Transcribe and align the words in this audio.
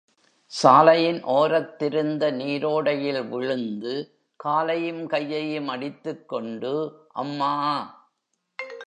சாலையின் 0.51 1.19
ஓரத்திருந்த 1.23 2.31
நீரோடையில் 2.31 3.27
விழுந்து 3.27 3.93
காலையும் 4.39 5.05
கையையும் 5.05 5.67
அடித்துக்கொண்டு 5.67 6.73
அம்மா! 7.13 7.53